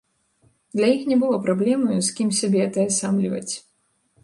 [0.79, 3.53] Для іх не было праблемаю, з кім сябе атаясамліваць.